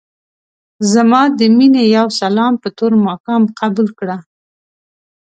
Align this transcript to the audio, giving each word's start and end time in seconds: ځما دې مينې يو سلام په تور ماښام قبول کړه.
ځما 0.91 1.21
دې 1.37 1.47
مينې 1.57 1.83
يو 1.97 2.07
سلام 2.21 2.53
په 2.61 2.69
تور 2.77 2.91
ماښام 3.05 3.43
قبول 3.59 3.87
کړه. 3.99 4.17